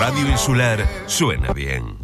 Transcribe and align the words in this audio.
Radio 0.00 0.26
Insular 0.30 0.88
suena 1.04 1.52
bien. 1.52 1.98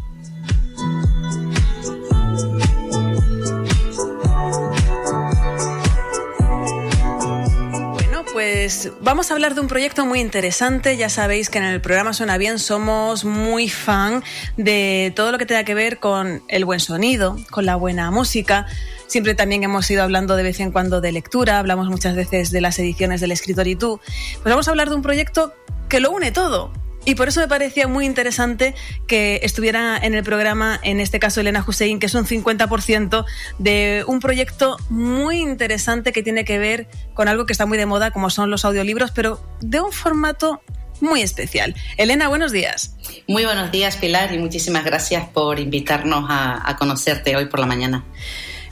Bueno, 7.95 8.23
Pues 8.35 8.93
vamos 9.01 9.31
a 9.31 9.35
hablar 9.35 9.55
de 9.55 9.63
un 9.63 9.69
proyecto 9.69 10.05
muy 10.05 10.21
interesante. 10.21 10.99
Ya 10.99 11.09
sabéis 11.09 11.49
que 11.49 11.57
en 11.57 11.65
el 11.65 11.81
programa 11.81 12.13
Suena 12.13 12.37
Bien 12.37 12.59
somos 12.59 13.25
muy 13.25 13.71
fan 13.71 14.23
de 14.59 15.11
todo 15.17 15.33
lo 15.33 15.39
que 15.39 15.47
tenga 15.47 15.65
que 15.65 15.75
ver 15.75 15.99
con 15.99 16.43
el 16.49 16.67
buen 16.67 16.81
sonido, 16.81 17.39
con 17.51 17.65
la 17.65 17.77
buena 17.77 18.11
música. 18.11 18.67
Siempre 19.07 19.35
también 19.35 19.65
hemos 19.65 19.91
ido 19.91 20.03
hablando 20.03 20.37
de 20.37 20.43
vez 20.43 20.61
en 20.61 20.71
cuando 20.71 21.01
de 21.01 21.13
lectura, 21.13 21.59
hablamos 21.59 21.89
muchas 21.89 22.15
veces 22.15 22.51
de 22.51 22.61
las 22.61 22.79
ediciones 22.79 23.23
del 23.23 23.33
escritor 23.33 23.67
y 23.67 23.75
tú. 23.75 24.01
Pues 24.43 24.45
vamos 24.45 24.69
a 24.69 24.73
hablar 24.73 24.91
de 24.91 24.97
un 24.97 25.03
proyecto 25.03 25.55
que 25.89 26.01
lo 26.01 26.11
une 26.11 26.31
todo. 26.31 26.73
Y 27.07 27.15
por 27.15 27.29
eso 27.29 27.41
me 27.41 27.47
parecía 27.47 27.87
muy 27.87 28.05
interesante 28.05 28.75
que 29.07 29.39
estuviera 29.45 29.97
en 29.97 30.15
el 30.15 30.25
programa, 30.25 30.81
en 30.83 30.99
este 30.99 31.21
caso 31.21 31.41
Elena 31.41 31.65
Hussein, 31.67 32.01
que 32.01 32.07
es 32.07 32.15
un 32.17 32.27
50% 32.27 33.25
de 33.61 34.05
un 34.09 34.19
proyecto 34.19 34.77
muy 34.91 35.39
interesante 35.39 36.13
que 36.13 36.25
tiene 36.25 36.45
que 36.45 36.59
ver 36.59 36.89
con 37.15 37.29
algo 37.29 37.47
que 37.47 37.53
está 37.53 37.65
muy 37.65 37.79
de 37.79 37.87
moda, 37.87 38.11
como 38.11 38.29
son 38.29 38.51
los 38.51 38.65
audiolibros, 38.65 39.13
pero 39.13 39.41
de 39.61 39.81
un 39.81 39.93
formato 39.93 40.61
muy 41.01 41.23
especial. 41.23 41.77
Elena, 41.97 42.27
buenos 42.27 42.51
días. 42.51 42.97
Muy 43.29 43.45
buenos 43.45 43.71
días, 43.71 43.97
Pilar, 43.99 44.35
y 44.35 44.39
muchísimas 44.39 44.85
gracias 44.85 45.29
por 45.29 45.61
invitarnos 45.61 46.25
a, 46.29 46.69
a 46.69 46.77
conocerte 46.77 47.37
hoy 47.37 47.47
por 47.47 47.61
la 47.61 47.67
mañana. 47.67 48.05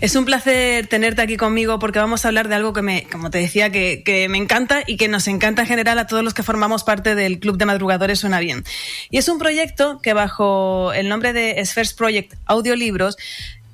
Es 0.01 0.17
un 0.17 0.25
placer 0.25 0.87
tenerte 0.87 1.23
aquí 1.23 1.37
conmigo 1.37 1.79
porque 1.79 1.99
vamos 1.99 2.25
a 2.25 2.29
hablar 2.29 2.49
de 2.49 2.57
algo 2.57 2.73
que 2.73 2.83
me, 2.83 3.07
como 3.11 3.31
te 3.31 3.39
decía, 3.39 3.71
que, 3.71 4.03
que, 4.05 4.29
me 4.29 4.39
encanta 4.39 4.83
y 4.87 4.97
que 4.97 5.09
nos 5.09 5.29
encanta 5.29 5.63
en 5.63 5.69
general 5.69 5.99
a 5.99 6.07
todos 6.07 6.23
los 6.23 6.35
que 6.35 6.43
formamos 6.43 6.85
parte 6.85 7.15
del 7.15 7.39
Club 7.39 7.57
de 7.57 7.67
Madrugadores 7.67 8.21
Suena 8.21 8.41
Bien. 8.41 8.65
Y 9.11 9.19
es 9.19 9.29
un 9.29 9.39
proyecto 9.39 10.01
que 10.03 10.13
bajo 10.13 10.93
el 10.93 11.09
nombre 11.09 11.33
de 11.33 11.65
Spheres 11.65 11.95
Project 11.95 12.35
Audiolibros 12.47 13.17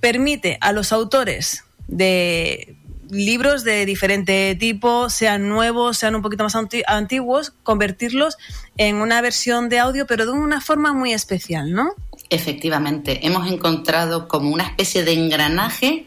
permite 0.00 0.58
a 0.60 0.72
los 0.72 0.92
autores 0.92 1.64
de 1.88 2.76
libros 3.10 3.64
de 3.64 3.84
diferente 3.86 4.54
tipo, 4.54 5.10
sean 5.10 5.48
nuevos, 5.48 5.98
sean 5.98 6.14
un 6.14 6.22
poquito 6.22 6.44
más 6.44 6.56
antiguos, 6.86 7.52
convertirlos 7.62 8.36
en 8.76 8.96
una 8.96 9.20
versión 9.20 9.68
de 9.68 9.78
audio, 9.78 10.06
pero 10.06 10.26
de 10.26 10.32
una 10.32 10.60
forma 10.60 10.92
muy 10.92 11.12
especial, 11.12 11.72
¿no? 11.72 11.94
Efectivamente, 12.28 13.26
hemos 13.26 13.50
encontrado 13.50 14.28
como 14.28 14.50
una 14.50 14.64
especie 14.64 15.02
de 15.02 15.12
engranaje 15.12 16.06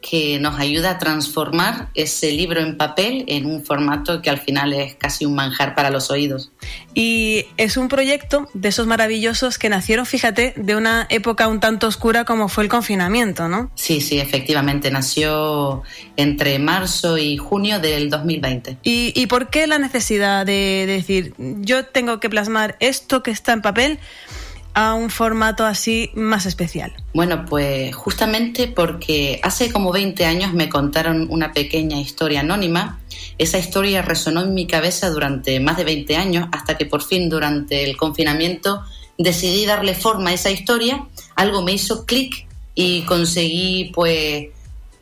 que 0.00 0.38
nos 0.38 0.58
ayuda 0.58 0.92
a 0.92 0.98
transformar 0.98 1.90
ese 1.94 2.32
libro 2.32 2.60
en 2.60 2.76
papel 2.76 3.24
en 3.28 3.46
un 3.46 3.64
formato 3.64 4.22
que 4.22 4.30
al 4.30 4.38
final 4.38 4.72
es 4.72 4.94
casi 4.94 5.26
un 5.26 5.34
manjar 5.34 5.74
para 5.74 5.90
los 5.90 6.10
oídos. 6.10 6.52
Y 6.94 7.46
es 7.56 7.76
un 7.76 7.88
proyecto 7.88 8.48
de 8.54 8.70
esos 8.70 8.86
maravillosos 8.86 9.58
que 9.58 9.68
nacieron, 9.68 10.06
fíjate, 10.06 10.54
de 10.56 10.76
una 10.76 11.06
época 11.10 11.48
un 11.48 11.60
tanto 11.60 11.86
oscura 11.86 12.24
como 12.24 12.48
fue 12.48 12.64
el 12.64 12.70
confinamiento, 12.70 13.48
¿no? 13.48 13.70
Sí, 13.74 14.00
sí, 14.00 14.18
efectivamente, 14.18 14.90
nació 14.90 15.82
entre 16.16 16.58
marzo 16.58 17.18
y 17.18 17.36
junio 17.36 17.78
del 17.78 18.08
2020. 18.08 18.78
¿Y, 18.82 19.12
y 19.14 19.26
por 19.26 19.50
qué 19.50 19.66
la 19.66 19.78
necesidad 19.78 20.46
de 20.46 20.84
decir, 20.86 21.34
yo 21.38 21.84
tengo 21.84 22.20
que 22.20 22.30
plasmar 22.30 22.76
esto 22.80 23.22
que 23.22 23.30
está 23.30 23.52
en 23.52 23.62
papel? 23.62 23.98
A 24.74 24.94
un 24.94 25.10
formato 25.10 25.64
así 25.64 26.10
más 26.14 26.46
especial? 26.46 26.92
Bueno, 27.12 27.44
pues 27.44 27.94
justamente 27.94 28.68
porque 28.68 29.40
hace 29.42 29.72
como 29.72 29.92
20 29.92 30.24
años 30.24 30.52
me 30.52 30.68
contaron 30.68 31.26
una 31.30 31.52
pequeña 31.52 31.98
historia 31.98 32.40
anónima. 32.40 33.00
Esa 33.38 33.58
historia 33.58 34.02
resonó 34.02 34.42
en 34.42 34.54
mi 34.54 34.66
cabeza 34.66 35.10
durante 35.10 35.58
más 35.60 35.76
de 35.76 35.84
20 35.84 36.16
años 36.16 36.48
hasta 36.52 36.76
que 36.76 36.86
por 36.86 37.02
fin 37.02 37.28
durante 37.28 37.84
el 37.84 37.96
confinamiento 37.96 38.82
decidí 39.18 39.66
darle 39.66 39.94
forma 39.94 40.30
a 40.30 40.34
esa 40.34 40.50
historia. 40.50 41.06
Algo 41.36 41.62
me 41.62 41.72
hizo 41.72 42.06
clic 42.06 42.46
y 42.74 43.02
conseguí 43.02 43.90
pues 43.94 44.48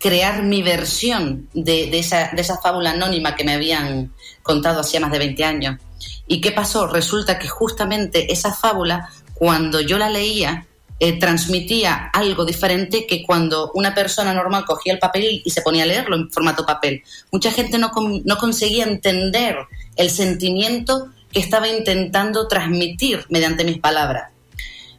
crear 0.01 0.43
mi 0.43 0.63
versión 0.63 1.49
de, 1.55 1.91
de, 1.91 1.99
esa, 1.99 2.31
de 2.33 2.41
esa 2.41 2.59
fábula 2.59 2.91
anónima 2.91 3.35
que 3.35 3.45
me 3.45 3.53
habían 3.53 4.13
contado 4.43 4.81
hacía 4.81 5.01
más 5.01 5.11
de 5.11 5.19
20 5.19 5.45
años. 5.45 5.81
¿Y 6.27 6.41
qué 6.41 6.53
pasó? 6.53 6.87
Resulta 6.87 7.39
que 7.39 7.49
justamente 7.49 8.33
esa 8.33 8.53
fábula 8.53 9.09
cuando 9.39 9.81
yo 9.81 9.99
la 9.99 10.11
leía, 10.11 10.67
eh, 11.01 11.17
transmitía 11.21 12.11
algo 12.13 12.45
diferente 12.45 13.07
que 13.07 13.23
cuando 13.23 13.71
una 13.75 13.95
persona 13.95 14.35
normal 14.35 14.65
cogía 14.65 14.93
el 14.93 14.99
papel 14.99 15.43
y 15.45 15.51
se 15.51 15.63
ponía 15.63 15.85
a 15.85 15.87
leerlo 15.87 16.17
en 16.17 16.29
formato 16.29 16.67
papel. 16.67 17.05
Mucha 17.31 17.53
gente 17.53 17.79
no, 17.79 17.93
no 18.25 18.37
conseguía 18.37 18.85
entender 18.85 19.57
el 19.95 20.11
sentimiento 20.11 21.07
que 21.33 21.39
estaba 21.39 21.69
intentando 21.69 22.49
transmitir 22.49 23.27
mediante 23.29 23.63
mis 23.63 23.79
palabras. 23.79 24.33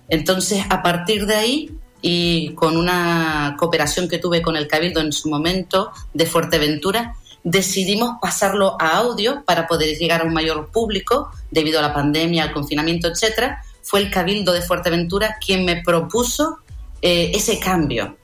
Entonces, 0.08 0.64
a 0.70 0.82
partir 0.82 1.26
de 1.26 1.36
ahí, 1.36 1.72
y 2.02 2.54
con 2.54 2.78
una 2.78 3.58
cooperación 3.60 4.08
que 4.08 4.20
tuve 4.20 4.42
con 4.42 4.56
el 4.56 4.70
Cabildo 4.70 5.02
en 5.02 5.12
su 5.12 5.30
momento 5.30 5.92
de 6.14 6.26
Fuerteventura, 6.26 7.16
decidimos 7.44 8.16
pasarlo 8.22 8.78
a 8.80 9.00
audio 9.00 9.44
para 9.44 9.68
poder 9.68 9.98
llegar 9.98 10.22
a 10.22 10.24
un 10.24 10.34
mayor 10.34 10.72
público 10.72 11.30
debido 11.52 11.80
a 11.80 11.82
la 11.82 11.94
pandemia, 11.94 12.44
al 12.44 12.54
confinamiento, 12.54 13.10
etcétera 13.10 13.64
fue 13.90 14.02
el 14.02 14.12
Cabildo 14.12 14.54
de 14.54 14.62
Fuerteventura 14.62 15.38
quien 15.44 15.66
me 15.66 15.82
propuso 15.82 16.60
eh, 17.02 17.32
ese 17.34 17.58
cambio. 17.58 18.18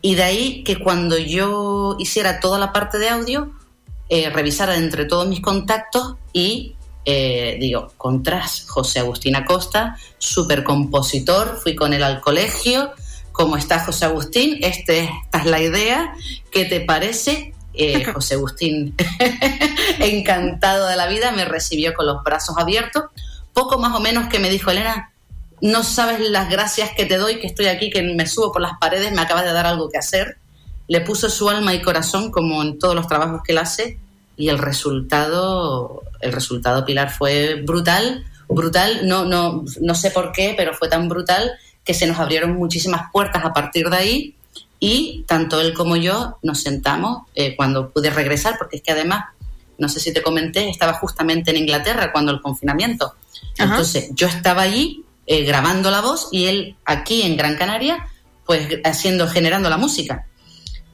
Y 0.00 0.14
de 0.14 0.22
ahí 0.22 0.62
que 0.62 0.78
cuando 0.78 1.18
yo 1.18 1.96
hiciera 1.98 2.38
toda 2.38 2.56
la 2.60 2.72
parte 2.72 2.98
de 2.98 3.08
audio, 3.08 3.50
eh, 4.08 4.30
revisara 4.30 4.76
entre 4.76 5.06
todos 5.06 5.26
mis 5.26 5.40
contactos 5.40 6.14
y 6.32 6.76
eh, 7.04 7.56
digo, 7.58 7.92
contras, 7.96 8.66
José 8.68 9.00
Agustín 9.00 9.34
Acosta, 9.34 9.96
super 10.18 10.62
compositor, 10.62 11.58
fui 11.60 11.74
con 11.74 11.92
él 11.92 12.04
al 12.04 12.20
colegio. 12.20 12.92
¿Cómo 13.32 13.56
está 13.56 13.84
José 13.84 14.04
Agustín? 14.04 14.58
Este, 14.60 15.10
esta 15.24 15.38
es 15.38 15.46
la 15.46 15.60
idea. 15.60 16.14
¿Qué 16.52 16.64
te 16.64 16.80
parece? 16.80 17.54
Eh, 17.74 18.04
José 18.14 18.34
Agustín, 18.34 18.94
encantado 19.98 20.86
de 20.86 20.94
la 20.94 21.08
vida, 21.08 21.32
me 21.32 21.44
recibió 21.44 21.92
con 21.92 22.06
los 22.06 22.22
brazos 22.22 22.56
abiertos 22.56 23.06
poco 23.58 23.76
más 23.76 23.96
o 23.96 24.00
menos 24.00 24.28
que 24.28 24.38
me 24.38 24.50
dijo, 24.50 24.70
Elena, 24.70 25.12
no 25.60 25.82
sabes 25.82 26.20
las 26.30 26.48
gracias 26.48 26.90
que 26.96 27.06
te 27.06 27.16
doy, 27.16 27.40
que 27.40 27.48
estoy 27.48 27.66
aquí, 27.66 27.90
que 27.90 28.02
me 28.02 28.24
subo 28.28 28.52
por 28.52 28.62
las 28.62 28.78
paredes, 28.78 29.10
me 29.10 29.20
acabas 29.20 29.44
de 29.44 29.52
dar 29.52 29.66
algo 29.66 29.88
que 29.88 29.98
hacer. 29.98 30.36
Le 30.86 31.00
puso 31.00 31.28
su 31.28 31.48
alma 31.48 31.74
y 31.74 31.82
corazón, 31.82 32.30
como 32.30 32.62
en 32.62 32.78
todos 32.78 32.94
los 32.94 33.08
trabajos 33.08 33.40
que 33.44 33.50
él 33.50 33.58
hace, 33.58 33.98
y 34.36 34.48
el 34.48 34.58
resultado, 34.58 36.04
el 36.20 36.32
resultado, 36.32 36.84
Pilar, 36.84 37.10
fue 37.10 37.56
brutal, 37.66 38.24
brutal, 38.48 39.08
no, 39.08 39.24
no, 39.24 39.64
no 39.80 39.94
sé 39.96 40.12
por 40.12 40.30
qué, 40.30 40.54
pero 40.56 40.72
fue 40.72 40.88
tan 40.88 41.08
brutal 41.08 41.50
que 41.84 41.94
se 41.94 42.06
nos 42.06 42.20
abrieron 42.20 42.52
muchísimas 42.54 43.10
puertas 43.10 43.44
a 43.44 43.52
partir 43.52 43.90
de 43.90 43.96
ahí 43.96 44.34
y 44.78 45.24
tanto 45.26 45.60
él 45.60 45.74
como 45.74 45.96
yo 45.96 46.38
nos 46.42 46.60
sentamos 46.60 47.22
eh, 47.34 47.56
cuando 47.56 47.90
pude 47.90 48.10
regresar, 48.10 48.56
porque 48.56 48.76
es 48.76 48.82
que 48.82 48.92
además, 48.92 49.24
no 49.78 49.88
sé 49.88 49.98
si 49.98 50.12
te 50.12 50.22
comenté, 50.22 50.68
estaba 50.68 50.92
justamente 50.92 51.50
en 51.50 51.56
Inglaterra 51.56 52.12
cuando 52.12 52.30
el 52.30 52.40
confinamiento 52.40 53.14
entonces 53.58 54.10
yo 54.14 54.26
estaba 54.26 54.62
allí 54.62 55.04
eh, 55.26 55.44
grabando 55.44 55.90
la 55.90 56.00
voz 56.00 56.28
y 56.32 56.46
él 56.46 56.76
aquí 56.84 57.22
en 57.22 57.36
Gran 57.36 57.56
Canaria, 57.56 58.08
pues 58.46 58.66
haciendo, 58.84 59.28
generando 59.28 59.68
la 59.68 59.76
música. 59.76 60.26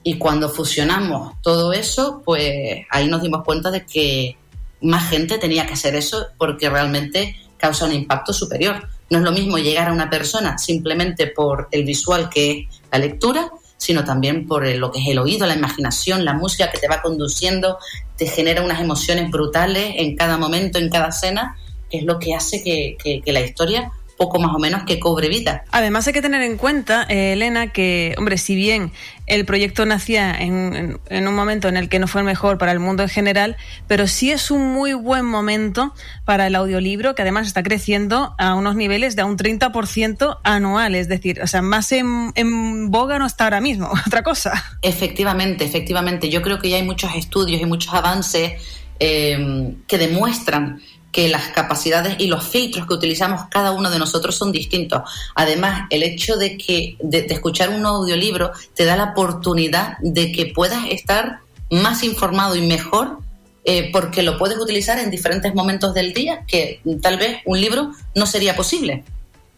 Y 0.02 0.18
cuando 0.18 0.50
fusionamos 0.50 1.40
todo 1.40 1.72
eso, 1.72 2.20
pues 2.24 2.84
ahí 2.90 3.06
nos 3.06 3.22
dimos 3.22 3.44
cuenta 3.44 3.70
de 3.70 3.86
que 3.86 4.36
más 4.82 5.08
gente 5.08 5.38
tenía 5.38 5.66
que 5.66 5.74
hacer 5.74 5.94
eso 5.94 6.26
porque 6.36 6.68
realmente 6.68 7.36
causa 7.56 7.86
un 7.86 7.92
impacto 7.92 8.32
superior. 8.32 8.88
No 9.08 9.18
es 9.18 9.24
lo 9.24 9.32
mismo 9.32 9.56
llegar 9.58 9.88
a 9.88 9.92
una 9.92 10.10
persona 10.10 10.58
simplemente 10.58 11.28
por 11.28 11.68
el 11.70 11.84
visual 11.84 12.28
que 12.28 12.50
es 12.50 12.66
la 12.92 12.98
lectura, 12.98 13.50
sino 13.76 14.04
también 14.04 14.46
por 14.46 14.66
lo 14.66 14.90
que 14.90 15.00
es 15.00 15.08
el 15.08 15.18
oído, 15.18 15.46
la 15.46 15.54
imaginación, 15.54 16.24
la 16.24 16.34
música 16.34 16.70
que 16.70 16.78
te 16.78 16.88
va 16.88 17.02
conduciendo, 17.02 17.78
te 18.16 18.26
genera 18.26 18.62
unas 18.62 18.80
emociones 18.80 19.30
brutales 19.30 19.94
en 19.96 20.16
cada 20.16 20.38
momento, 20.38 20.78
en 20.78 20.90
cada 20.90 21.08
escena, 21.08 21.56
es 21.98 22.04
lo 22.04 22.18
que 22.18 22.34
hace 22.34 22.62
que, 22.62 22.96
que, 23.24 23.32
la 23.32 23.40
historia 23.40 23.92
poco 24.16 24.38
más 24.38 24.54
o 24.54 24.58
menos 24.58 24.84
que 24.84 25.00
cobre 25.00 25.28
vida. 25.28 25.64
Además 25.72 26.06
hay 26.06 26.12
que 26.12 26.22
tener 26.22 26.42
en 26.42 26.56
cuenta, 26.56 27.04
eh, 27.08 27.32
Elena, 27.32 27.72
que, 27.72 28.14
hombre, 28.16 28.38
si 28.38 28.54
bien 28.54 28.92
el 29.26 29.44
proyecto 29.44 29.86
nacía 29.86 30.32
en, 30.34 31.00
en, 31.08 31.28
un 31.28 31.34
momento 31.34 31.68
en 31.68 31.76
el 31.76 31.88
que 31.88 31.98
no 31.98 32.06
fue 32.06 32.20
el 32.20 32.26
mejor 32.26 32.58
para 32.58 32.72
el 32.72 32.78
mundo 32.78 33.02
en 33.02 33.08
general, 33.08 33.56
pero 33.88 34.06
sí 34.06 34.30
es 34.30 34.50
un 34.50 34.72
muy 34.72 34.92
buen 34.92 35.24
momento 35.24 35.94
para 36.24 36.46
el 36.46 36.54
audiolibro, 36.54 37.14
que 37.14 37.22
además 37.22 37.46
está 37.46 37.62
creciendo 37.62 38.34
a 38.38 38.54
unos 38.54 38.76
niveles 38.76 39.16
de 39.16 39.24
un 39.24 39.36
30% 39.36 40.38
anual, 40.44 40.94
es 40.94 41.08
decir, 41.08 41.40
o 41.42 41.46
sea, 41.46 41.62
más 41.62 41.90
en, 41.92 42.32
en 42.34 42.90
boga 42.90 43.18
no 43.18 43.26
está 43.26 43.44
ahora 43.44 43.60
mismo, 43.60 43.90
otra 44.06 44.22
cosa. 44.22 44.52
Efectivamente, 44.82 45.64
efectivamente. 45.64 46.28
Yo 46.28 46.42
creo 46.42 46.58
que 46.58 46.68
ya 46.70 46.76
hay 46.76 46.84
muchos 46.84 47.14
estudios 47.16 47.60
y 47.60 47.64
muchos 47.64 47.92
avances 47.92 48.52
eh, 49.00 49.74
que 49.88 49.98
demuestran 49.98 50.80
que 51.14 51.28
las 51.28 51.52
capacidades 51.52 52.16
y 52.18 52.26
los 52.26 52.44
filtros 52.44 52.88
que 52.88 52.94
utilizamos 52.94 53.42
cada 53.48 53.70
uno 53.70 53.88
de 53.88 54.00
nosotros 54.00 54.34
son 54.34 54.50
distintos. 54.50 55.02
Además, 55.36 55.86
el 55.90 56.02
hecho 56.02 56.36
de 56.36 56.58
que 56.58 56.96
de, 56.98 57.26
escuchar 57.30 57.70
un 57.70 57.86
audiolibro 57.86 58.50
te 58.74 58.84
da 58.84 58.96
la 58.96 59.12
oportunidad 59.12 59.96
de 60.00 60.32
que 60.32 60.46
puedas 60.46 60.86
estar 60.90 61.38
más 61.70 62.02
informado 62.02 62.56
y 62.56 62.66
mejor 62.66 63.18
eh, 63.64 63.90
porque 63.92 64.24
lo 64.24 64.36
puedes 64.36 64.58
utilizar 64.58 64.98
en 64.98 65.08
diferentes 65.08 65.54
momentos 65.54 65.94
del 65.94 66.12
día 66.12 66.44
que 66.48 66.80
tal 67.00 67.16
vez 67.16 67.38
un 67.46 67.60
libro 67.60 67.92
no 68.16 68.26
sería 68.26 68.56
posible. 68.56 69.04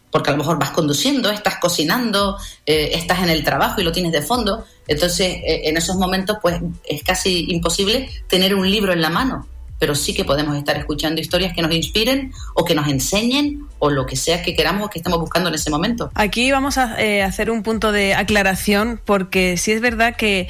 porque 0.09 0.29
a 0.29 0.33
lo 0.33 0.39
mejor 0.39 0.57
vas 0.57 0.71
conduciendo, 0.71 1.29
estás 1.29 1.57
cocinando, 1.57 2.37
eh, 2.65 2.91
estás 2.93 3.21
en 3.23 3.29
el 3.29 3.43
trabajo 3.43 3.81
y 3.81 3.83
lo 3.83 3.91
tienes 3.91 4.11
de 4.11 4.21
fondo. 4.21 4.63
Entonces, 4.87 5.27
eh, 5.43 5.61
en 5.65 5.75
esos 5.75 5.95
momentos, 5.97 6.37
pues 6.41 6.61
es 6.87 7.03
casi 7.03 7.45
imposible 7.49 8.09
tener 8.27 8.55
un 8.55 8.69
libro 8.71 8.93
en 8.93 9.01
la 9.01 9.09
mano, 9.09 9.47
pero 9.79 9.95
sí 9.95 10.13
que 10.13 10.25
podemos 10.25 10.55
estar 10.57 10.77
escuchando 10.77 11.21
historias 11.21 11.53
que 11.53 11.61
nos 11.61 11.71
inspiren 11.71 12.31
o 12.55 12.65
que 12.65 12.75
nos 12.75 12.87
enseñen 12.87 13.61
o 13.79 13.89
lo 13.89 14.05
que 14.05 14.15
sea 14.15 14.41
que 14.41 14.55
queramos 14.55 14.87
o 14.87 14.89
que 14.89 14.99
estemos 14.99 15.19
buscando 15.19 15.49
en 15.49 15.55
ese 15.55 15.69
momento. 15.69 16.11
Aquí 16.15 16.51
vamos 16.51 16.77
a 16.77 17.01
eh, 17.01 17.23
hacer 17.23 17.51
un 17.51 17.63
punto 17.63 17.91
de 17.91 18.15
aclaración 18.15 18.99
porque 19.03 19.57
sí 19.57 19.71
es 19.71 19.81
verdad 19.81 20.15
que 20.15 20.47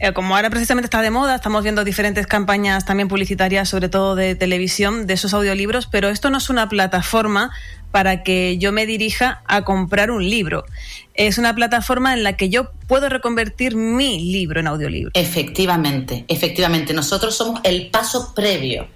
eh, 0.00 0.14
como 0.14 0.34
ahora 0.34 0.48
precisamente 0.48 0.86
está 0.86 1.02
de 1.02 1.10
moda, 1.10 1.34
estamos 1.34 1.62
viendo 1.62 1.84
diferentes 1.84 2.26
campañas 2.26 2.86
también 2.86 3.06
publicitarias, 3.06 3.68
sobre 3.68 3.90
todo 3.90 4.14
de 4.14 4.34
televisión, 4.34 5.06
de 5.06 5.12
esos 5.12 5.34
audiolibros, 5.34 5.86
pero 5.86 6.08
esto 6.08 6.30
no 6.30 6.38
es 6.38 6.48
una 6.48 6.70
plataforma 6.70 7.50
para 7.90 8.22
que 8.22 8.56
yo 8.56 8.72
me 8.72 8.86
dirija 8.86 9.42
a 9.46 9.62
comprar 9.62 10.10
un 10.10 10.28
libro. 10.28 10.64
Es 11.12 11.36
una 11.36 11.54
plataforma 11.54 12.14
en 12.14 12.22
la 12.22 12.36
que 12.38 12.48
yo 12.48 12.70
puedo 12.86 13.10
reconvertir 13.10 13.76
mi 13.76 14.32
libro 14.32 14.60
en 14.60 14.68
audiolibro. 14.68 15.10
Efectivamente, 15.12 16.24
efectivamente. 16.28 16.94
Nosotros 16.94 17.36
somos 17.36 17.60
el 17.64 17.90
paso 17.90 18.32
previo. 18.34 18.88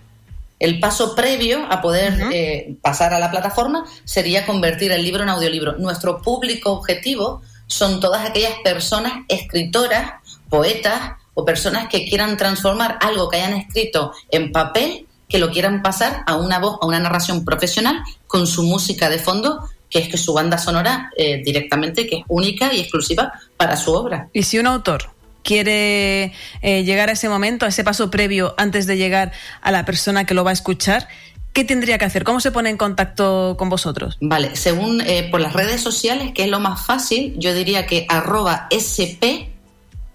El 0.59 0.81
paso 0.81 1.15
previo 1.15 1.67
a 1.71 1.83
poder 1.83 2.15
eh, 2.33 2.77
pasar 2.81 3.13
a 3.13 3.19
la 3.19 3.31
plataforma 3.31 3.85
sería 4.05 4.47
convertir 4.47 4.91
el 4.91 5.03
libro 5.03 5.23
en 5.23 5.29
audiolibro. 5.29 5.77
Nuestro 5.77 6.23
público 6.23 6.73
objetivo 6.73 7.43
son 7.67 8.01
todas 8.01 8.27
aquellas 8.27 8.55
personas 8.63 9.13
escritoras 9.29 10.24
poetas 10.49 11.13
o 11.35 11.45
personas 11.45 11.89
que 11.89 12.05
quieran 12.05 12.37
transformar 12.37 12.99
algo 13.01 13.29
que 13.29 13.37
hayan 13.37 13.55
escrito 13.55 14.13
en 14.31 14.53
papel, 14.53 15.07
que 15.29 15.39
lo 15.39 15.51
quieran 15.51 15.83
pasar 15.83 16.23
a 16.27 16.37
una 16.37 16.59
voz, 16.59 16.79
a 16.81 16.87
una 16.87 17.01
narración 17.01 17.45
profesional 17.45 18.03
con 18.27 18.47
su 18.47 18.63
música 18.63 19.09
de 19.09 19.19
fondo 19.19 19.69
que 19.95 20.01
es 20.01 20.09
que 20.09 20.17
su 20.17 20.35
banda 20.35 20.59
sonora 20.59 21.13
eh, 21.17 21.41
directamente, 21.45 22.05
que 22.09 22.17
es 22.17 22.25
única 22.27 22.75
y 22.75 22.81
exclusiva 22.81 23.33
para 23.57 23.77
su 23.77 23.93
obra. 23.93 24.29
Y 24.33 24.43
si 24.43 24.59
un 24.59 24.67
autor 24.67 25.11
quiere 25.45 26.33
eh, 26.63 26.83
llegar 26.83 27.11
a 27.11 27.13
ese 27.13 27.29
momento, 27.29 27.65
a 27.65 27.69
ese 27.69 27.85
paso 27.85 28.11
previo 28.11 28.57
antes 28.59 28.89
de 28.89 28.97
llegar 28.97 29.31
a 29.61 29.71
la 29.71 29.85
persona 29.85 30.25
que 30.25 30.35
lo 30.35 30.43
va 30.43 30.51
a 30.51 30.53
escuchar, 30.53 31.07
¿qué 31.53 31.63
tendría 31.63 31.97
que 31.97 32.07
hacer? 32.07 32.25
¿Cómo 32.25 32.41
se 32.41 32.51
pone 32.51 32.71
en 32.71 32.77
contacto 32.77 33.55
con 33.57 33.69
vosotros? 33.69 34.19
Vale, 34.21 34.57
según 34.57 35.01
eh, 35.03 35.29
por 35.31 35.41
las 35.41 35.53
redes 35.53 35.81
sociales, 35.81 36.33
que 36.35 36.43
es 36.43 36.51
lo 36.51 36.59
más 36.59 36.85
fácil, 36.85 37.35
yo 37.37 37.55
diría 37.55 37.87
que 37.87 38.05
arroba 38.09 38.67
sp 38.75 39.54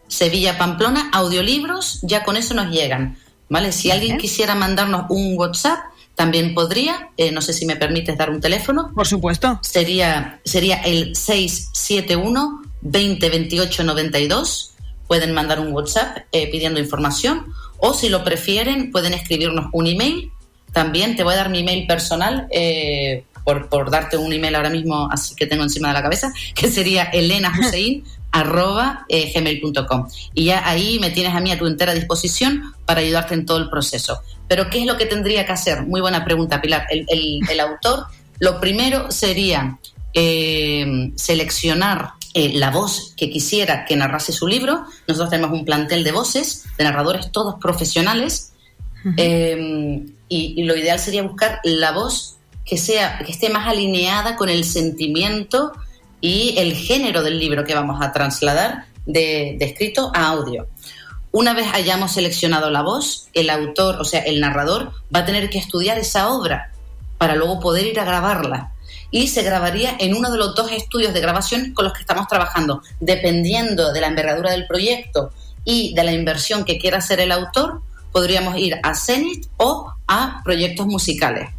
Sevilla 0.09 0.57
Pamplona, 0.57 1.09
audiolibros, 1.13 1.99
ya 2.01 2.23
con 2.23 2.35
eso 2.35 2.53
nos 2.53 2.69
llegan. 2.71 3.17
¿Vale? 3.47 3.71
Si 3.71 3.89
alguien 3.89 4.17
quisiera 4.17 4.53
mandarnos 4.53 5.05
un 5.09 5.35
WhatsApp, 5.37 5.79
también 6.15 6.53
podría, 6.53 7.09
eh, 7.15 7.31
no 7.31 7.41
sé 7.41 7.53
si 7.53 7.65
me 7.65 7.77
permites 7.77 8.17
dar 8.17 8.29
un 8.29 8.41
teléfono. 8.41 8.91
Por 8.93 9.07
supuesto. 9.07 9.57
Sería, 9.63 10.41
sería 10.43 10.81
el 10.81 11.15
671 11.15 12.61
2028 12.81 13.83
92. 13.83 14.73
Pueden 15.07 15.33
mandar 15.33 15.59
un 15.61 15.71
WhatsApp 15.71 16.25
eh, 16.31 16.51
pidiendo 16.51 16.79
información 16.79 17.45
o 17.77 17.93
si 17.93 18.09
lo 18.09 18.23
prefieren 18.23 18.91
pueden 18.91 19.13
escribirnos 19.13 19.69
un 19.71 19.87
email. 19.87 20.31
También 20.73 21.15
te 21.15 21.23
voy 21.23 21.33
a 21.33 21.37
dar 21.37 21.49
mi 21.49 21.59
email 21.59 21.87
personal 21.87 22.47
eh, 22.51 23.23
por, 23.43 23.69
por, 23.69 23.89
darte 23.89 24.17
un 24.17 24.31
email 24.31 24.55
ahora 24.55 24.69
mismo, 24.69 25.09
así 25.11 25.33
que 25.35 25.47
tengo 25.47 25.63
encima 25.63 25.87
de 25.87 25.95
la 25.95 26.03
cabeza, 26.03 26.31
que 26.53 26.69
sería 26.69 27.03
Elena 27.03 27.51
Hussein 27.59 28.03
arroba 28.31 29.05
eh, 29.09 29.31
gmail.com. 29.33 30.07
Y 30.33 30.45
ya 30.45 30.67
ahí 30.67 30.99
me 30.99 31.09
tienes 31.09 31.33
a 31.33 31.39
mí 31.39 31.51
a 31.51 31.57
tu 31.57 31.67
entera 31.67 31.93
disposición 31.93 32.73
para 32.85 33.01
ayudarte 33.01 33.33
en 33.33 33.45
todo 33.45 33.57
el 33.57 33.69
proceso. 33.69 34.19
Pero 34.47 34.69
¿qué 34.69 34.79
es 34.79 34.85
lo 34.85 34.97
que 34.97 35.05
tendría 35.05 35.45
que 35.45 35.51
hacer? 35.51 35.85
Muy 35.85 36.01
buena 36.01 36.23
pregunta, 36.23 36.61
Pilar. 36.61 36.85
El, 36.89 37.59
autor, 37.59 38.05
lo 38.39 38.59
primero 38.59 39.11
sería 39.11 39.77
eh, 40.13 41.11
seleccionar 41.15 42.11
eh, 42.33 42.53
la 42.53 42.71
voz 42.71 43.13
que 43.17 43.29
quisiera 43.29 43.85
que 43.85 43.95
narrase 43.95 44.31
su 44.31 44.47
libro. 44.47 44.85
Nosotros 45.07 45.29
tenemos 45.29 45.51
un 45.51 45.65
plantel 45.65 46.03
de 46.03 46.11
voces, 46.11 46.65
de 46.77 46.83
narradores 46.83 47.31
todos 47.31 47.55
profesionales. 47.59 48.53
y, 49.17 50.13
y, 50.27 50.63
lo 50.63 50.75
ideal 50.75 50.99
sería 50.99 51.23
buscar 51.23 51.61
la 51.63 51.93
voz 51.93 52.35
que 52.65 52.77
sea 52.77 53.17
que 53.25 53.31
esté 53.31 53.49
más 53.49 53.67
alineada 53.67 54.35
con 54.35 54.49
el 54.49 54.63
sentimiento 54.63 55.71
y 56.21 56.55
el 56.57 56.73
género 56.73 57.23
del 57.23 57.39
libro 57.39 57.63
que 57.63 57.75
vamos 57.75 58.01
a 58.01 58.11
trasladar 58.11 58.85
de, 59.05 59.57
escrito 59.59 60.11
a 60.13 60.27
audio. 60.27 60.67
Una 61.31 61.53
vez 61.53 61.67
hayamos 61.73 62.13
seleccionado 62.13 62.69
la 62.69 62.81
voz, 62.81 63.27
el 63.33 63.49
autor, 63.49 63.97
o 63.99 64.05
sea, 64.05 64.21
el 64.21 64.41
narrador, 64.41 64.91
va 65.13 65.19
a 65.19 65.25
tener 65.25 65.49
que 65.49 65.59
estudiar 65.59 65.97
esa 65.99 66.29
obra 66.29 66.71
para 67.17 67.35
luego 67.35 67.59
poder 67.59 67.85
ir 67.85 67.99
a 67.99 68.05
grabarla. 68.05 68.73
Y 69.11 69.27
se 69.27 69.43
grabaría 69.43 69.95
en 69.99 70.15
uno 70.15 70.31
de 70.31 70.37
los 70.37 70.55
dos 70.55 70.71
estudios 70.71 71.13
de 71.13 71.21
grabación 71.21 71.73
con 71.73 71.85
los 71.85 71.93
que 71.93 72.01
estamos 72.01 72.27
trabajando. 72.27 72.81
Dependiendo 72.99 73.91
de 73.93 74.01
la 74.01 74.07
envergadura 74.07 74.51
del 74.51 74.67
proyecto 74.67 75.31
y 75.63 75.93
de 75.93 76.03
la 76.03 76.13
inversión 76.13 76.63
que 76.63 76.77
quiera 76.77 76.97
hacer 76.97 77.19
el 77.19 77.31
autor, 77.31 77.81
podríamos 78.11 78.57
ir 78.57 78.75
a 78.81 78.95
Zenith 78.95 79.47
o 79.57 79.91
a 80.07 80.41
proyectos 80.43 80.87
musicales. 80.87 81.49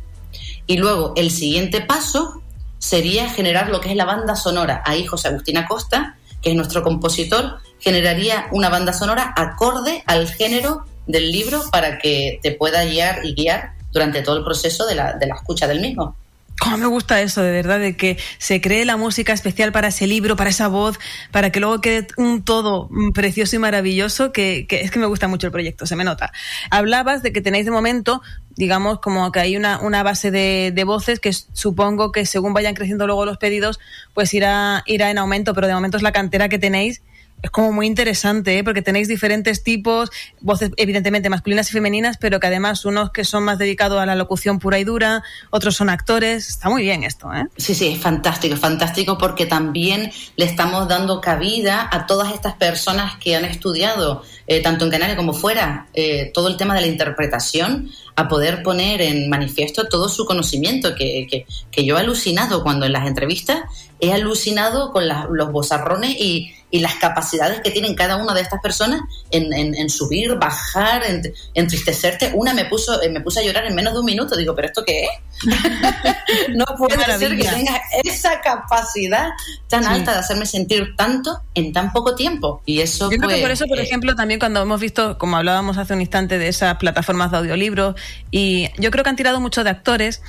Y 0.67 0.77
luego 0.77 1.13
el 1.17 1.31
siguiente 1.31 1.81
paso 1.81 2.43
sería 2.81 3.29
generar 3.31 3.69
lo 3.69 3.81
que 3.81 3.91
es 3.91 3.97
la 3.97 4.07
banda 4.07 4.35
sonora. 4.35 4.83
Ahí 4.85 5.07
José 5.07 5.29
Agustín 5.29 5.59
Acosta, 5.59 6.17
que 6.43 6.51
es 6.51 6.57
nuestro 6.57 6.83
compositor, 6.83 7.59
generaría 7.79 8.49
una 8.51 8.69
banda 8.69 8.93
sonora 8.93 9.33
acorde 9.37 10.03
al 10.07 10.27
género 10.29 10.85
del 11.07 11.31
libro 11.31 11.63
para 11.71 11.99
que 11.99 12.41
te 12.43 12.53
pueda 12.53 12.85
guiar 12.85 13.25
y 13.25 13.35
guiar 13.35 13.75
durante 13.93 14.23
todo 14.23 14.39
el 14.39 14.45
proceso 14.45 14.87
de 14.87 14.95
la, 14.95 15.13
de 15.13 15.27
la 15.27 15.37
escucha 15.37 15.67
del 15.67 15.81
mismo. 15.81 16.17
¿Cómo 16.61 16.77
me 16.77 16.87
gusta 16.87 17.23
eso, 17.23 17.41
de 17.41 17.53
verdad, 17.53 17.81
de 17.81 17.97
que 17.97 18.19
se 18.37 18.61
cree 18.61 18.85
la 18.85 18.99
música 18.99 19.33
especial 19.33 19.73
para 19.73 19.89
ese 19.89 20.07
libro, 20.07 20.37
para 20.37 20.51
esa 20.51 20.69
voz, 20.69 20.99
para 21.31 21.51
que 21.51 21.59
luego 21.59 21.81
quede 21.81 22.07
un 22.19 22.45
todo 22.45 22.91
precioso 23.15 23.57
y 23.57 23.59
maravilloso, 23.59 24.31
que, 24.31 24.67
es 24.69 24.91
que 24.91 24.99
me 24.99 25.07
gusta 25.07 25.27
mucho 25.27 25.47
el 25.47 25.53
proyecto, 25.53 25.87
se 25.87 25.97
me 25.97 26.05
nota. 26.05 26.33
Hablabas 26.71 27.23
de 27.23 27.33
que 27.33 27.41
tenéis 27.41 27.65
de 27.65 27.71
momento, 27.71 28.21
digamos, 28.57 29.01
como 29.01 29.33
que 29.33 29.41
hay 29.41 29.57
una, 29.57 29.81
una 29.81 30.03
base 30.03 30.31
de, 30.31 30.71
de, 30.75 30.85
voces 30.85 31.19
que 31.19 31.33
supongo 31.33 32.13
que 32.13 32.27
según 32.27 32.53
vayan 32.53 32.75
creciendo 32.75 33.07
luego 33.07 33.25
los 33.25 33.39
pedidos, 33.39 33.81
pues 34.13 34.35
irá, 34.35 34.83
irá 34.85 35.11
en 35.11 35.17
aumento, 35.17 35.55
pero 35.55 35.67
de 35.67 35.73
momento 35.73 35.97
es 35.97 36.03
la 36.03 36.13
cantera 36.13 36.51
que 36.51 36.59
tenéis 36.59 37.01
es 37.43 37.51
como 37.51 37.73
muy 37.73 37.87
interesante, 37.87 38.59
¿eh? 38.59 38.65
porque 38.65 38.83
tenéis 38.83 39.09
diferentes 39.09 39.63
tipos, 39.63 40.11
voces 40.41 40.71
evidentemente 40.77 41.31
masculinas 41.31 41.69
y 41.71 41.73
femeninas, 41.73 42.17
pero 42.19 42.41
que 42.41 42.47
además 42.47 42.85
unos 42.85 43.11
que 43.11 43.25
son 43.25 43.45
más 43.45 43.59
dedicados 43.59 44.01
a 44.01 44.07
la 44.07 44.15
locución 44.15 44.59
pura 44.59 44.79
y 44.79 44.85
dura, 44.85 45.23
otros 45.51 45.77
son 45.77 45.91
actores. 45.91 46.49
Está 46.49 46.69
muy 46.69 46.83
bien 46.83 47.05
esto, 47.05 47.33
¿eh? 47.33 47.47
Sí, 47.57 47.75
sí, 47.75 47.89
es 47.89 48.01
fantástico, 48.01 48.55
es 48.55 48.61
fantástico 48.61 49.19
porque 49.19 49.47
también 49.47 50.11
le 50.37 50.45
estamos 50.45 50.89
dando 50.89 51.21
cabida 51.21 51.89
a 51.91 52.07
todas 52.07 52.33
estas 52.33 52.55
personas 52.55 53.17
que 53.17 53.37
han 53.37 53.45
estudiado, 53.45 54.23
eh, 54.47 54.61
tanto 54.63 54.85
en 54.85 54.91
Canarias 54.91 55.17
como 55.17 55.33
fuera, 55.33 55.87
todo 56.35 56.49
el 56.49 56.57
tema 56.57 56.75
de 56.75 56.81
la 56.83 56.87
interpretación, 56.87 57.91
a 58.21 58.29
poder 58.29 58.63
poner 58.63 59.01
en 59.01 59.29
manifiesto 59.29 59.89
todo 59.89 60.09
su 60.09 60.25
conocimiento, 60.25 60.95
que, 60.95 61.47
que, 61.71 61.85
yo 61.85 61.97
he 61.97 62.01
alucinado 62.01 62.63
cuando 62.63 62.87
en 62.87 62.93
las 62.93 63.07
entrevistas 63.07 63.63
he 64.01 64.13
alucinado 64.13 64.93
con 64.93 65.05
los 65.09 65.53
bozarrones 65.53 66.17
y, 66.19 66.53
y, 66.71 66.81
las 66.81 66.95
capacidades 66.97 67.61
que 67.61 67.71
tienen 67.71 67.95
cada 67.95 68.17
una 68.17 68.35
de 68.35 68.43
estas 68.43 68.61
personas 68.61 69.01
en, 69.31 69.53
en, 69.53 69.91
subir, 69.91 70.37
bajar, 70.37 71.03
en, 71.05 71.33
entristecerte. 71.55 72.33
Una 72.35 72.55
me 72.55 72.67
puso 72.67 73.03
eh, 73.03 73.09
me 73.09 73.21
puse 73.21 73.41
a 73.41 73.43
llorar 73.43 73.67
en 73.67 73.75
menos 73.75 73.95
de 73.95 74.01
un 74.01 74.07
minuto. 74.07 74.37
Digo, 74.37 74.55
¿pero 74.55 74.69
esto 74.69 74.85
qué 74.85 75.05
es? 75.05 75.11
no 76.55 76.65
puede 76.77 77.19
ser 77.19 77.37
que 77.37 77.45
tenga 77.45 77.81
esa 78.05 78.41
capacidad 78.41 79.31
tan 79.69 79.87
alta 79.87 80.13
de 80.13 80.19
hacerme 80.19 80.47
sentir 80.47 80.95
tanto 80.97 81.41
en 81.55 81.73
tan 81.73 81.93
poco 81.93 82.15
tiempo. 82.15 82.63
Y 82.67 82.81
eso 82.81 83.11
Yo 83.11 83.19
creo 83.19 83.31
que 83.31 83.41
por 83.41 83.51
eso, 83.51 83.67
por 83.67 83.79
eh, 83.79 83.83
ejemplo, 83.83 84.15
también 84.15 84.39
cuando 84.39 84.63
hemos 84.63 84.81
visto, 84.81 85.19
como 85.19 85.37
hablábamos 85.37 85.79
hace 85.79 85.95
un 85.95 86.01
instante, 86.01 86.39
de 86.39 86.49
esas 86.49 86.77
plataformas 86.77 87.31
de 87.31 87.39
audiolibros, 87.39 87.95
y 88.31 88.69
yo 88.79 88.91
creo 88.91 89.05
que 89.05 89.11
han 89.11 89.17
tirado 89.17 89.41
mucho 89.41 89.65
de 89.65 89.71
actores 89.71 90.23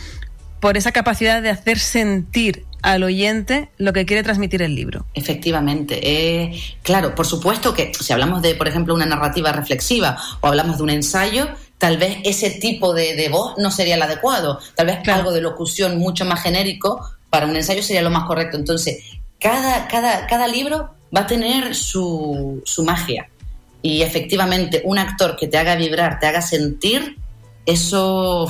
por 0.60 0.78
esa 0.78 0.92
capacidad 0.92 1.42
de 1.42 1.50
hacer 1.50 1.80
sentir 1.80 2.66
al 2.82 3.04
oyente 3.04 3.70
lo 3.78 3.94
que 3.94 4.06
quiere 4.06 4.24
transmitir 4.24 4.62
el 4.62 4.76
libro. 4.76 5.06
Efectivamente. 5.14 6.00
Eh, 6.04 6.60
claro, 6.84 7.16
por 7.16 7.26
supuesto 7.26 7.74
que 7.74 7.92
si 8.00 8.14
hablamos 8.14 8.42
de, 8.42 8.56
por 8.56 8.68
ejemplo, 8.68 8.94
una 8.94 9.06
narrativa 9.06 9.52
reflexiva 9.52 10.18
o 10.40 10.48
hablamos 10.48 10.78
de 10.78 10.84
un 10.84 10.90
ensayo, 10.90 11.50
tal 11.82 11.98
vez 11.98 12.20
ese 12.24 12.52
tipo 12.52 12.94
de, 12.94 13.28
voz 13.30 13.56
no 13.58 13.72
sería 13.72 13.96
el 13.96 14.02
adecuado. 14.04 14.60
Tal 14.76 14.86
vez 14.86 15.00
algo 15.10 15.32
de 15.32 15.42
locución 15.42 15.98
mucho 15.98 16.26
más 16.26 16.44
genérico 16.44 17.04
para 17.32 17.48
un 17.48 17.56
ensayo 17.56 17.82
sería 17.82 18.04
lo 18.04 18.12
más 18.12 18.26
correcto. 18.26 18.56
Entonces, 18.56 19.04
cada, 19.40 19.88
cada, 19.88 20.28
cada 20.28 20.48
libro 20.48 20.92
va 21.16 21.22
a 21.22 21.28
tener 21.28 21.74
su, 21.74 22.62
su 22.66 22.84
magia. 22.84 23.28
Y 23.82 24.04
efectivamente, 24.04 24.84
un 24.86 25.00
actor 25.00 25.36
que 25.36 25.48
te 25.48 25.58
haga 25.58 25.76
vibrar, 25.76 26.20
te 26.20 26.28
haga 26.28 26.44
sentir, 26.44 27.18
eso, 27.66 28.48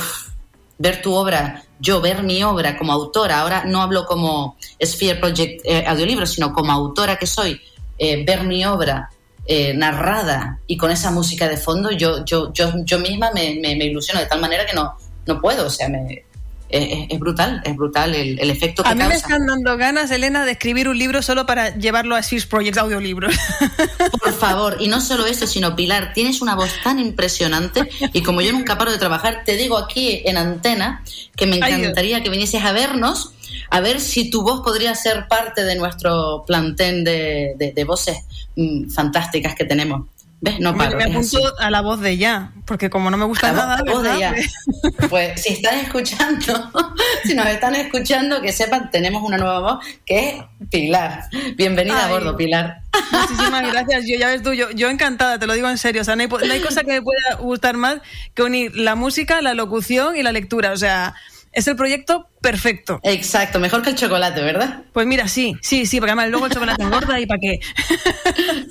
ver 0.77 1.01
tu 1.01 1.13
obra 1.13 1.63
yo 1.79 1.99
ver 1.99 2.21
mi 2.21 2.43
obra 2.43 2.77
como 2.77 2.93
autora, 2.93 3.39
ahora 3.39 3.63
no 3.65 3.81
hablo 3.81 4.05
como 4.05 4.57
Sphere 4.83 5.19
Project 5.19 5.61
eh, 5.63 5.83
audiolibro, 5.87 6.27
sino 6.27 6.53
como 6.53 6.71
autora 6.71 7.15
que 7.15 7.25
soy, 7.25 7.59
eh, 7.97 8.23
ver 8.23 8.43
mi 8.43 8.63
obra 8.65 9.09
eh, 9.45 9.73
narrada 9.73 10.59
y 10.67 10.77
con 10.77 10.91
esa 10.91 11.11
música 11.11 11.47
de 11.47 11.57
fondo, 11.57 11.91
yo, 11.91 12.23
yo, 12.25 12.53
yo, 12.53 12.71
yo 12.83 12.99
misma 12.99 13.31
me, 13.33 13.59
me, 13.61 13.85
ilusiono 13.85 14.19
de 14.19 14.27
tal 14.27 14.39
manera 14.39 14.65
que 14.65 14.73
no, 14.73 14.95
no 15.25 15.41
puedo, 15.41 15.67
o 15.67 15.69
sea, 15.69 15.89
me, 15.89 16.25
es, 16.71 17.19
brutal, 17.19 17.61
es 17.65 17.75
brutal 17.75 18.15
el, 18.15 18.49
efecto 18.49 18.83
que 18.83 18.89
A 18.89 18.95
mí 18.95 19.03
me 19.03 19.15
están 19.15 19.45
dando 19.45 19.77
ganas, 19.77 20.11
Elena, 20.11 20.45
de 20.45 20.53
escribir 20.53 20.87
un 20.87 20.97
libro 20.97 21.21
solo 21.21 21.45
para 21.45 21.75
llevarlo 21.77 22.15
a 22.15 22.23
Spheres 22.23 22.45
Project 22.45 22.77
Audiolibros. 22.77 23.35
Por 24.21 24.33
favor, 24.33 24.77
y 24.79 24.87
no 24.87 25.01
solo 25.01 25.25
eso, 25.25 25.47
sino 25.47 25.75
Pilar, 25.75 26.13
tienes 26.13 26.41
una 26.41 26.55
voz 26.55 26.71
tan 26.83 26.99
impresionante 26.99 27.89
y 28.13 28.23
como 28.23 28.41
yo 28.41 28.51
nunca 28.51 28.77
paro 28.77 28.91
de 28.91 28.97
trabajar, 28.97 29.43
te 29.45 29.57
digo 29.57 29.77
aquí 29.77 30.21
en 30.25 30.37
antena 30.37 31.03
que 31.35 31.47
me 31.47 31.57
encantaría 31.57 32.23
que 32.23 32.29
vinieses 32.29 32.63
a 32.63 32.71
vernos 32.71 33.33
a 33.69 33.79
ver 33.79 33.99
si 33.99 34.29
tu 34.29 34.43
voz 34.43 34.61
podría 34.61 34.93
ser 34.95 35.27
parte 35.27 35.63
de 35.63 35.75
nuestro 35.75 36.43
plantén 36.45 37.03
de, 37.03 37.83
voces 37.87 38.17
mm, 38.55 38.89
fantásticas 38.89 39.55
que 39.55 39.65
tenemos. 39.65 40.07
¿Ves? 40.41 40.59
No 40.59 40.75
paro. 40.75 40.97
Me, 40.97 41.03
apunto 41.03 41.39
a 41.59 41.69
la 41.69 41.81
voz 41.81 42.01
de 42.01 42.17
ya, 42.17 42.51
porque 42.65 42.89
como 42.89 43.11
no 43.11 43.17
me 43.17 43.25
gusta 43.25 43.51
nada. 43.51 43.83
La 43.85 43.91
voz 43.93 44.03
de 44.03 44.19
ya. 44.19 44.35
Pues 45.09 45.41
si 45.41 45.53
están 45.53 45.77
escuchando, 45.79 46.71
si 47.23 47.35
nos 47.35 47.45
están 47.45 47.75
escuchando, 47.75 48.41
que 48.41 48.51
sepan, 48.51 48.89
tenemos 48.89 49.21
una 49.23 49.37
nueva 49.37 49.59
voz 49.59 49.85
que 50.03 50.29
es 50.29 50.35
Pilar. 50.69 51.25
Bienvenida 51.55 52.05
a 52.05 52.09
bordo, 52.09 52.35
Pilar. 52.35 52.81
Muchísimas 53.11 53.71
gracias. 53.71 54.05
Yo 54.07 54.17
ya 54.17 54.29
ves 54.29 54.41
tú, 54.41 54.53
yo, 54.53 54.89
encantada, 54.89 55.37
te 55.37 55.45
lo 55.45 55.53
digo 55.53 55.69
en 55.69 55.77
serio. 55.77 56.01
O 56.01 56.05
sea, 56.05 56.15
no 56.15 56.23
hay, 56.23 56.27
no 56.27 56.53
hay 56.53 56.61
cosa 56.61 56.81
que 56.81 56.91
me 56.91 57.01
pueda 57.03 57.35
gustar 57.39 57.77
más 57.77 57.97
que 58.33 58.41
unir 58.41 58.75
la 58.75 58.95
música, 58.95 59.41
la 59.41 59.53
locución 59.53 60.17
y 60.17 60.23
la 60.23 60.31
lectura. 60.31 60.71
O 60.71 60.77
sea, 60.77 61.13
es 61.53 61.67
el 61.67 61.75
proyecto 61.75 62.27
perfecto. 62.41 62.99
Exacto, 63.03 63.59
mejor 63.59 63.81
que 63.81 63.89
el 63.89 63.95
chocolate, 63.95 64.41
¿verdad? 64.41 64.83
Pues 64.93 65.05
mira, 65.05 65.27
sí, 65.27 65.55
sí, 65.61 65.85
sí, 65.85 65.99
porque 65.99 66.11
además 66.11 66.29
luego 66.29 66.45
el 66.45 66.53
chocolate 66.53 66.81
engorda 66.81 67.19
y 67.19 67.25
para 67.25 67.39
qué. 67.39 67.59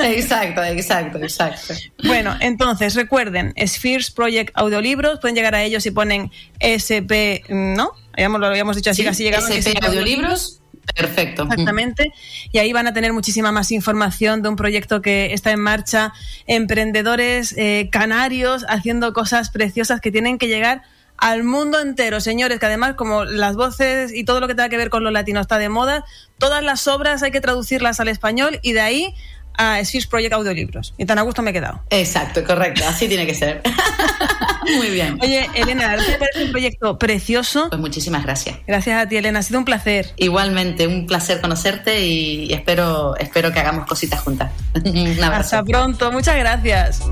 exacto, 0.17 0.65
exacto, 0.65 1.19
exacto. 1.19 1.75
Bueno, 2.05 2.37
entonces 2.41 2.95
recuerden, 2.95 3.55
Spheres 3.67 4.11
Project 4.11 4.51
Audiolibros, 4.55 5.21
pueden 5.21 5.37
llegar 5.37 5.55
a 5.55 5.63
ellos 5.63 5.85
y 5.87 5.91
ponen 5.91 6.31
SP, 6.59 7.45
¿no? 7.49 7.93
Habíamos, 8.13 8.41
lo 8.41 8.47
habíamos 8.47 8.77
dicho 8.77 8.91
así, 8.91 9.07
así 9.07 9.25
llegamos. 9.25 9.51
SP 9.51 9.79
Audiolibros. 9.83 10.61
Perfecto. 10.97 11.45
Exactamente. 11.45 12.13
Y 12.51 12.59
ahí 12.59 12.73
van 12.73 12.87
a 12.87 12.93
tener 12.93 13.13
muchísima 13.13 13.53
más 13.53 13.71
información 13.71 14.43
de 14.43 14.49
un 14.49 14.57
proyecto 14.57 15.03
que 15.03 15.33
está 15.33 15.53
en 15.53 15.61
marcha. 15.61 16.13
Emprendedores 16.47 17.55
eh, 17.57 17.89
canarios 17.93 18.65
haciendo 18.69 19.13
cosas 19.13 19.51
preciosas 19.51 20.01
que 20.01 20.11
tienen 20.11 20.39
que 20.39 20.49
llegar 20.49 20.83
al 21.21 21.45
mundo 21.45 21.79
entero, 21.79 22.21
señores, 22.21 22.59
que 22.59 22.67
además 22.67 22.95
como 22.95 23.25
las 23.25 23.55
voces 23.55 24.12
y 24.12 24.25
todo 24.25 24.41
lo 24.41 24.49
que 24.49 24.55
tenga 24.55 24.69
que 24.69 24.77
ver 24.77 24.91
con 24.91 25.05
lo 25.05 25.11
latino 25.11 25.41
está 25.41 25.59
de 25.59 25.69
moda, 25.69 26.05
todas 26.39 26.62
las 26.62 26.89
obras 26.89 27.23
hay 27.23 27.31
que 27.31 27.41
traducirlas 27.41 28.00
al 28.00 28.09
español 28.09 28.59
y 28.62 28.73
de 28.73 28.81
ahí 28.81 29.15
a 29.55 29.85
Spheres 29.85 30.07
Project 30.07 30.33
Audiolibros. 30.33 30.95
Y 30.97 31.05
tan 31.05 31.19
a 31.19 31.23
gusto 31.23 31.43
me 31.43 31.50
he 31.50 31.53
quedado. 31.53 31.83
Exacto, 31.91 32.43
correcto, 32.45 32.83
así 32.89 33.09
tiene 33.09 33.27
que 33.27 33.35
ser. 33.35 33.61
Muy 34.77 34.91
bien. 34.91 35.19
Oye, 35.21 35.49
Elena, 35.55 35.97
¿te 35.97 36.17
parece 36.17 36.45
un 36.45 36.50
proyecto 36.53 36.99
precioso? 36.99 37.69
Pues 37.69 37.81
muchísimas 37.81 38.23
gracias. 38.23 38.57
Gracias 38.67 39.03
a 39.03 39.09
ti, 39.09 39.17
Elena, 39.17 39.41
ha 39.41 39.43
sido 39.43 39.59
un 39.59 39.65
placer. 39.65 40.12
Igualmente, 40.17 40.87
un 40.87 41.07
placer 41.07 41.41
conocerte 41.41 42.00
y 42.07 42.53
espero, 42.53 43.17
espero 43.17 43.53
que 43.53 43.61
hagamos 43.61 43.87
cositas 43.87 44.21
juntas. 44.21 44.53
un 44.85 45.23
abrazo. 45.23 45.57
Hasta 45.57 45.65
pronto, 45.65 46.12
muchas 46.12 46.37
gracias. 46.37 47.03